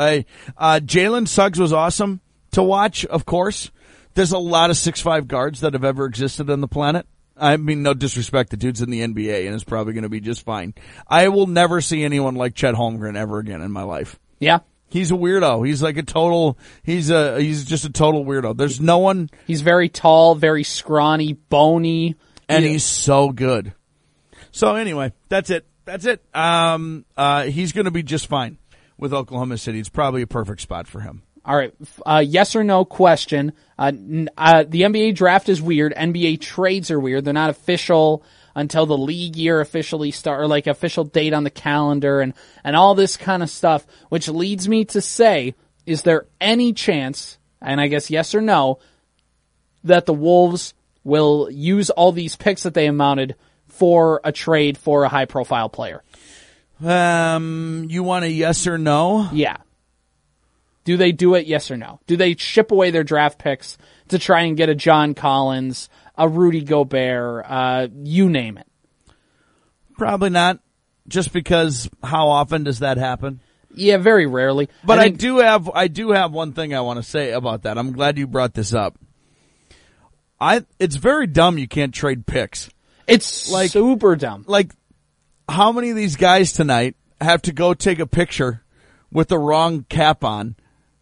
I, 0.00 0.24
uh, 0.56 0.80
Jalen 0.82 1.28
Suggs 1.28 1.58
was 1.58 1.72
awesome 1.72 2.20
to 2.52 2.62
watch, 2.62 3.04
of 3.04 3.26
course. 3.26 3.70
There's 4.14 4.32
a 4.32 4.38
lot 4.38 4.70
of 4.70 4.76
six 4.76 5.00
five 5.00 5.28
guards 5.28 5.60
that 5.60 5.74
have 5.74 5.84
ever 5.84 6.06
existed 6.06 6.50
on 6.50 6.60
the 6.60 6.68
planet. 6.68 7.06
I 7.36 7.56
mean, 7.56 7.82
no 7.82 7.94
disrespect, 7.94 8.50
the 8.50 8.56
dude's 8.56 8.82
in 8.82 8.90
the 8.90 9.00
NBA 9.00 9.46
and 9.46 9.54
is 9.54 9.64
probably 9.64 9.94
going 9.94 10.02
to 10.02 10.10
be 10.10 10.20
just 10.20 10.44
fine. 10.44 10.74
I 11.06 11.28
will 11.28 11.46
never 11.46 11.80
see 11.80 12.02
anyone 12.02 12.34
like 12.34 12.54
Chet 12.54 12.74
Holmgren 12.74 13.16
ever 13.16 13.38
again 13.38 13.62
in 13.62 13.72
my 13.72 13.82
life. 13.82 14.18
Yeah, 14.40 14.60
He's 14.90 15.12
a 15.12 15.14
weirdo. 15.14 15.64
He's 15.64 15.82
like 15.82 15.96
a 15.96 16.02
total, 16.02 16.58
he's 16.82 17.10
a, 17.10 17.40
he's 17.40 17.64
just 17.64 17.84
a 17.84 17.90
total 17.90 18.24
weirdo. 18.24 18.56
There's 18.56 18.80
no 18.80 18.98
one, 18.98 19.30
he's 19.46 19.62
very 19.62 19.88
tall, 19.88 20.34
very 20.34 20.64
scrawny, 20.64 21.34
bony, 21.34 22.16
and 22.48 22.64
he's 22.64 22.84
so 22.84 23.30
good. 23.30 23.72
So 24.50 24.74
anyway, 24.74 25.12
that's 25.28 25.48
it. 25.50 25.64
That's 25.84 26.06
it. 26.06 26.22
Um, 26.34 27.04
uh, 27.16 27.44
he's 27.44 27.72
going 27.72 27.84
to 27.84 27.92
be 27.92 28.02
just 28.02 28.26
fine 28.26 28.58
with 29.00 29.12
Oklahoma 29.12 29.58
City. 29.58 29.80
It's 29.80 29.88
probably 29.88 30.22
a 30.22 30.26
perfect 30.26 30.60
spot 30.60 30.86
for 30.86 31.00
him. 31.00 31.22
All 31.44 31.56
right, 31.56 31.72
uh, 32.04 32.22
yes 32.24 32.54
or 32.54 32.62
no 32.62 32.84
question. 32.84 33.54
Uh, 33.78 33.92
uh, 34.36 34.64
the 34.68 34.82
NBA 34.82 35.14
draft 35.14 35.48
is 35.48 35.62
weird. 35.62 35.94
NBA 35.94 36.40
trades 36.40 36.90
are 36.90 37.00
weird. 37.00 37.24
They're 37.24 37.32
not 37.32 37.48
official 37.48 38.22
until 38.54 38.84
the 38.84 38.98
league 38.98 39.36
year 39.36 39.60
officially 39.60 40.10
start, 40.10 40.42
or 40.42 40.46
like 40.46 40.66
official 40.66 41.04
date 41.04 41.32
on 41.32 41.44
the 41.44 41.50
calendar, 41.50 42.20
and 42.20 42.34
and 42.62 42.76
all 42.76 42.94
this 42.94 43.16
kind 43.16 43.42
of 43.42 43.48
stuff. 43.48 43.86
Which 44.10 44.28
leads 44.28 44.68
me 44.68 44.84
to 44.86 45.00
say, 45.00 45.54
is 45.86 46.02
there 46.02 46.26
any 46.40 46.74
chance? 46.74 47.38
And 47.62 47.80
I 47.80 47.88
guess 47.88 48.10
yes 48.10 48.34
or 48.34 48.42
no, 48.42 48.78
that 49.84 50.06
the 50.06 50.14
Wolves 50.14 50.74
will 51.04 51.48
use 51.50 51.88
all 51.90 52.12
these 52.12 52.36
picks 52.36 52.64
that 52.64 52.74
they 52.74 52.86
amounted 52.86 53.34
for 53.68 54.20
a 54.24 54.32
trade 54.32 54.76
for 54.76 55.04
a 55.04 55.08
high 55.08 55.24
profile 55.24 55.68
player. 55.68 56.02
Um, 56.82 57.86
you 57.90 58.02
want 58.02 58.24
a 58.24 58.30
yes 58.30 58.66
or 58.66 58.78
no? 58.78 59.28
Yeah. 59.32 59.58
Do 60.84 60.96
they 60.96 61.12
do 61.12 61.34
it? 61.34 61.46
Yes 61.46 61.70
or 61.70 61.76
no? 61.76 62.00
Do 62.06 62.16
they 62.16 62.34
ship 62.36 62.70
away 62.72 62.90
their 62.90 63.04
draft 63.04 63.38
picks 63.38 63.76
to 64.08 64.18
try 64.18 64.42
and 64.42 64.56
get 64.56 64.68
a 64.68 64.74
John 64.74 65.14
Collins, 65.14 65.88
a 66.16 66.28
Rudy 66.28 66.62
Gobert, 66.62 67.44
uh, 67.46 67.88
you 68.02 68.28
name 68.30 68.56
it? 68.58 68.66
Probably 69.98 70.30
not. 70.30 70.60
Just 71.06 71.32
because 71.32 71.88
how 72.02 72.28
often 72.28 72.64
does 72.64 72.78
that 72.78 72.96
happen? 72.96 73.40
Yeah, 73.74 73.98
very 73.98 74.26
rarely. 74.26 74.68
But 74.84 74.98
I, 74.98 75.02
think- 75.04 75.18
do 75.18 75.38
have 75.38 75.68
I 75.72 75.88
do 75.88 76.10
have 76.12 76.32
one 76.32 76.52
thing 76.52 76.74
I 76.74 76.80
want 76.80 76.96
to 76.98 77.02
say 77.02 77.32
about 77.32 77.62
that. 77.62 77.76
I'm 77.78 77.92
glad 77.92 78.16
you 78.18 78.26
brought 78.26 78.54
this 78.54 78.72
up. 78.72 78.96
I 80.40 80.64
it's 80.78 80.96
very 80.96 81.26
dumb 81.26 81.58
you 81.58 81.68
can't 81.68 81.92
trade 81.94 82.26
picks. 82.26 82.70
it's 83.06 83.50
like- 83.50 83.70
super 83.70 84.16
dumb. 84.16 84.44
Like 84.48 84.72
how 85.50 85.72
many 85.72 85.90
of 85.90 85.96
these 85.96 86.16
guys 86.16 86.52
tonight 86.52 86.96
have 87.20 87.42
to 87.42 87.52
go 87.52 87.74
take 87.74 87.98
a 87.98 88.06
picture 88.06 88.62
with 89.12 89.28
the 89.28 89.38
wrong 89.38 89.84
cap 89.88 90.24
on 90.24 90.56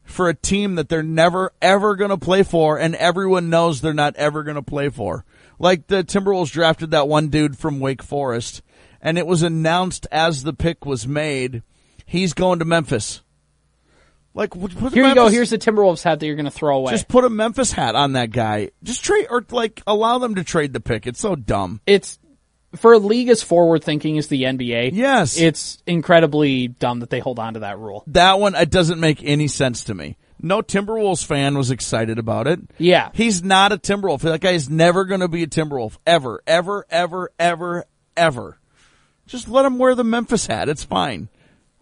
for 0.05 0.29
a 0.29 0.35
team 0.35 0.77
that 0.77 0.89
they're 0.89 1.03
never 1.03 1.53
ever 1.61 1.95
going 1.95 2.11
to 2.11 2.17
play 2.17 2.43
for 2.43 2.79
and 2.79 2.95
everyone 2.95 3.51
knows 3.51 3.81
they're 3.81 3.93
not 3.93 4.17
ever 4.17 4.43
going 4.43 4.57
to 4.57 4.63
play 4.63 4.89
for. 4.89 5.25
Like 5.59 5.87
the 5.87 6.03
Timberwolves 6.03 6.51
drafted 6.51 6.93
that 6.93 7.09
one 7.09 7.29
dude 7.29 7.59
from 7.59 7.81
Wake 7.81 8.03
Forest 8.03 8.63
and 9.03 9.19
it 9.19 9.27
was 9.27 9.43
announced 9.43 10.07
as 10.11 10.43
the 10.43 10.55
pick 10.55 10.87
was 10.87 11.07
made 11.07 11.63
he's 12.07 12.33
going 12.33 12.59
to 12.61 12.65
Memphis. 12.65 13.23
Like 14.35 14.55
Here 14.55 15.07
you 15.07 15.15
go. 15.15 15.29
Here's 15.29 15.51
the 15.51 15.59
Timberwolves 15.59 16.03
hat 16.03 16.21
that 16.21 16.27
you're 16.27 16.37
going 16.37 16.45
to 16.45 16.51
throw 16.51 16.77
away. 16.77 16.93
just 16.93 17.09
put 17.09 17.25
a 17.25 17.31
Memphis 17.31 17.73
hat 17.73 17.95
on 17.95 18.13
that 18.13 18.31
guy. 18.31 18.71
Just 18.83 19.05
trade 19.05 19.27
or 19.31 19.45
like 19.51 19.83
allow 19.87 20.19
them 20.19 20.37
to 20.37 20.45
trade 20.45 20.73
the 20.73 20.81
pick. 20.81 21.07
It's 21.07 21.21
so 21.21 21.37
dumb. 21.37 21.81
it's 21.87 22.19
for 22.77 22.93
a 22.93 22.99
league 22.99 23.29
as 23.29 23.43
forward 23.43 23.83
thinking 23.83 24.19
as 24.19 24.29
the 24.29 24.43
NBA. 24.43 24.91
Yes. 24.93 25.39
It's 25.39 25.83
incredibly 25.87 26.69
dumb 26.69 27.01
that 27.01 27.11
they 27.11 27.21
hold 27.21 27.39
on 27.39 27.55
to 27.55 27.61
that 27.61 27.79
rule. 27.79 28.05
That 28.09 28.39
one 28.39 28.55
it 28.55 28.71
doesn't 28.71 29.01
make 29.01 29.23
any 29.23 29.49
sense 29.49 29.85
to 29.85 29.95
me. 29.95 30.17
No 30.41 30.63
Timberwolves 30.63 31.25
fan 31.25 31.57
was 31.59 31.71
excited 31.71 32.19
about 32.19 32.47
it. 32.47 32.61
Yeah. 32.79 33.11
He's 33.13 33.43
not 33.43 33.73
a 33.73 33.77
Timberwolf. 33.79 34.21
That 34.21 34.41
guy 34.41 34.53
is 34.53 34.71
never 34.71 35.05
going 35.05 35.21
to 35.21 35.29
be 35.29 35.43
a 35.43 35.47
Timberwolf 35.49 35.97
ever, 36.07 36.43
ever, 36.47 36.87
ever, 36.91 37.31
ever, 37.39 37.85
ever. 38.17 38.59
Just 39.27 39.49
let 39.49 39.65
him 39.65 39.79
wear 39.79 39.95
the 39.95 40.05
Memphis 40.05 40.47
hat. 40.47 40.69
It's 40.69 40.85
fine. 40.85 41.29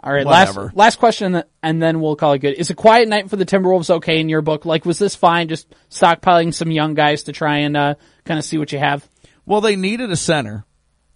All 0.03 0.13
right, 0.13 0.25
Whatever. 0.27 0.65
last 0.65 0.77
last 0.77 0.99
question, 0.99 1.43
and 1.63 1.83
then 1.83 2.01
we'll 2.01 2.17
call 2.17 2.33
it 2.35 2.39
good. 2.39 2.55
Is 2.55 2.71
a 2.71 2.75
quiet 2.75 3.09
night 3.09 3.29
for 3.31 3.37
the 3.37 3.47
Timberwolves 3.47 3.91
okay 3.91 4.21
in 4.21 4.29
your 4.29 4.43
book? 4.43 4.65
Like, 4.65 4.85
was 4.85 4.99
this 4.99 5.15
fine? 5.17 5.49
Just 5.49 5.67
stockpiling 5.91 6.55
some 6.55 6.71
young 6.71 6.95
guys 6.95 7.25
to 7.25 7.33
try 7.33 7.59
and 7.59 7.77
uh, 7.77 7.95
kind 8.25 8.39
of 8.39 8.45
see 8.45 8.57
what 8.59 8.73
you 8.73 8.79
have. 8.79 9.09
Well, 9.47 9.61
they 9.61 9.75
needed 9.75 10.11
a 10.11 10.17
center, 10.17 10.65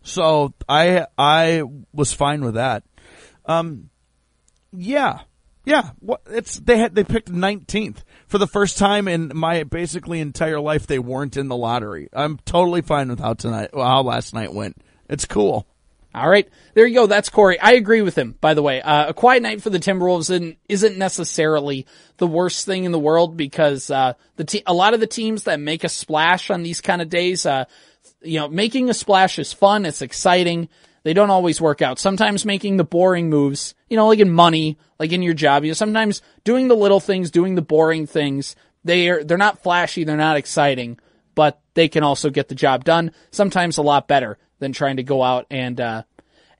so 0.03 0.55
I 0.69 1.07
I 1.19 1.63
was 1.93 2.13
fine 2.13 2.45
with 2.45 2.55
that. 2.55 2.83
Um, 3.47 3.91
yeah, 4.73 5.21
yeah. 5.65 5.91
What 6.01 6.23
it's 6.27 6.59
they 6.61 6.79
had 6.79 6.95
they 6.95 7.05
picked 7.05 7.31
nineteenth 7.31 8.05
for 8.27 8.39
the 8.39 8.47
first 8.47 8.79
time 8.79 9.09
in 9.09 9.33
my 9.35 9.65
basically 9.65 10.21
entire 10.21 10.61
life. 10.61 10.87
They 10.87 10.99
weren't 10.99 11.37
in 11.37 11.49
the 11.49 11.57
lottery. 11.57 12.09
I'm 12.13 12.39
totally 12.45 12.83
fine 12.83 13.09
with 13.09 13.21
how 13.21 13.35
tonight 13.35 13.71
how 13.75 14.03
last 14.03 14.35
night 14.35 14.53
went. 14.55 14.77
It's 15.09 15.25
cool. 15.25 15.67
All 16.13 16.29
right, 16.29 16.49
there 16.75 16.87
you 16.87 16.95
go. 16.95 17.07
That's 17.07 17.29
Corey. 17.29 17.61
I 17.61 17.75
agree 17.75 18.03
with 18.03 18.19
him. 18.19 18.35
By 18.41 18.55
the 18.55 18.63
way, 18.63 18.83
uh, 18.83 19.11
a 19.11 19.15
quiet 19.15 19.45
night 19.45 19.63
for 19.63 19.71
the 19.71 19.79
Timberwolves 19.79 20.57
isn't, 20.69 20.99
necessarily 20.99 21.87
the 22.17 22.27
worst 22.27 22.67
thing 22.67 22.83
in 22.83 22.91
the 22.91 22.99
world 22.99 23.37
because 23.37 23.93
uh, 23.93 24.15
the 24.35 24.45
te- 24.45 24.65
a 24.67 24.75
lot 24.75 24.93
of 24.93 24.99
the 24.99 25.07
teams 25.07 25.45
that 25.45 25.61
make 25.61 25.85
a 25.85 25.89
splash 25.89 26.51
on 26.51 26.65
these 26.65 26.81
kind 26.81 27.01
of 27.01 27.09
days, 27.09 27.47
uh, 27.47 27.65
you 28.23 28.41
know, 28.41 28.49
making 28.49 28.91
a 28.91 28.95
splash 28.95 29.39
is 29.39 29.53
fun. 29.53 29.87
It's 29.87 30.03
exciting. 30.03 30.69
They 31.05 31.15
don't 31.15 31.31
always 31.31 31.61
work 31.61 31.81
out. 31.81 32.01
Sometimes 32.01 32.45
making 32.45 32.77
the 32.77 32.85
boring 32.85 33.31
moves, 33.31 33.77
you 33.89 33.97
know, 33.97 34.09
like 34.09 34.19
in 34.19 34.31
money, 34.31 34.79
like 34.99 35.13
in 35.13 35.23
your 35.23 35.35
job, 35.35 35.63
you 35.65 35.71
know, 35.71 35.75
sometimes 35.75 36.23
doing 36.43 36.67
the 36.67 36.77
little 36.77 37.01
things, 37.01 37.31
doing 37.31 37.55
the 37.55 37.63
boring 37.63 38.09
things, 38.09 38.57
they 38.83 39.09
are, 39.11 39.23
they're 39.23 39.39
not 39.39 39.63
flashy, 39.63 40.03
they're 40.03 40.17
not 40.17 40.37
exciting, 40.37 40.99
but 41.37 41.61
they 41.75 41.89
can 41.89 42.03
also 42.03 42.31
get 42.31 42.49
the 42.49 42.55
job 42.57 42.85
done. 42.85 43.13
Sometimes 43.31 43.79
a 43.79 43.83
lot 43.83 44.09
better 44.09 44.39
than 44.61 44.73
trying 44.73 44.97
to 44.97 45.03
go 45.03 45.23
out 45.23 45.47
and, 45.51 45.81
uh, 45.81 46.03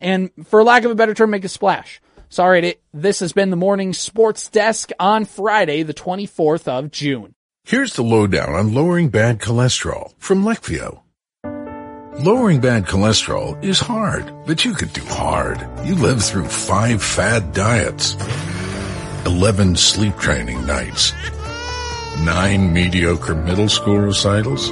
and 0.01 0.31
for 0.47 0.65
lack 0.65 0.85
of 0.85 0.91
a 0.91 0.97
better 0.97 1.15
term, 1.15 1.31
make 1.31 1.45
a 1.45 1.49
splash. 1.49 2.01
Sorry, 2.29 2.77
this 2.93 3.21
has 3.21 3.33
been 3.33 3.51
the 3.51 3.57
morning 3.57 3.93
sports 3.93 4.49
desk 4.49 4.91
on 4.99 5.25
Friday, 5.25 5.83
the 5.83 5.95
24th 5.95 6.69
of 6.69 6.91
June. 6.91 7.35
Here's 7.65 7.95
the 7.95 8.03
lowdown 8.03 8.55
on 8.55 8.75
lowering 8.75 9.09
bad 9.09 9.39
cholesterol 9.39 10.13
from 10.19 10.45
Leqvio. 10.45 11.03
Lowering 12.25 12.61
bad 12.61 12.87
cholesterol 12.87 13.63
is 13.65 13.81
hard, 13.81 14.33
but 14.47 14.65
you 14.65 14.75
could 14.75 14.93
do 14.93 15.05
hard. 15.05 15.61
You 15.87 15.95
lived 15.95 16.23
through 16.23 16.47
five 16.47 17.03
fad 17.03 17.53
diets, 17.53 18.15
11 19.27 19.77
sleep 19.77 20.17
training 20.19 20.67
nights, 20.67 21.13
nine 22.21 22.73
mediocre 22.73 23.35
middle 23.35 23.69
school 23.69 23.99
recitals, 23.99 24.71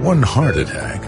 one 0.00 0.22
heart 0.22 0.56
attack. 0.56 1.07